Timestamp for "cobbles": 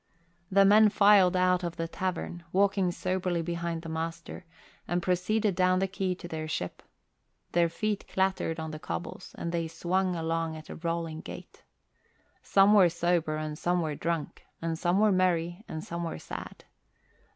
8.79-9.35